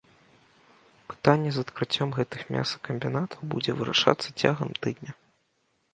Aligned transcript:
Пытанне 1.13 1.49
з 1.57 1.65
адкрыццём 1.67 2.09
гэтых 2.17 2.41
мясакамбінатаў 2.55 3.39
будзе 3.55 3.71
вырашацца 3.83 4.29
цягам 4.41 4.69
тыдня. 4.87 5.11